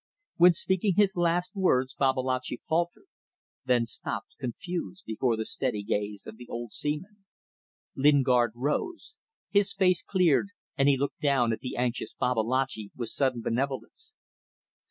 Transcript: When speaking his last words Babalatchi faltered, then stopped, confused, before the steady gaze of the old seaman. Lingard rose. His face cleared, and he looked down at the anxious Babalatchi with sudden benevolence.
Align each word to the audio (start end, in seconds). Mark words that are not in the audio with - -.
When 0.37 0.53
speaking 0.53 0.95
his 0.95 1.15
last 1.15 1.55
words 1.55 1.93
Babalatchi 1.93 2.59
faltered, 2.67 3.05
then 3.65 3.85
stopped, 3.85 4.31
confused, 4.39 5.03
before 5.05 5.37
the 5.37 5.45
steady 5.45 5.83
gaze 5.83 6.25
of 6.25 6.37
the 6.37 6.47
old 6.49 6.71
seaman. 6.71 7.25
Lingard 7.93 8.53
rose. 8.55 9.13
His 9.51 9.75
face 9.75 10.01
cleared, 10.01 10.47
and 10.75 10.89
he 10.89 10.97
looked 10.97 11.19
down 11.19 11.53
at 11.53 11.59
the 11.59 11.75
anxious 11.77 12.15
Babalatchi 12.15 12.89
with 12.95 13.09
sudden 13.09 13.43
benevolence. 13.43 14.15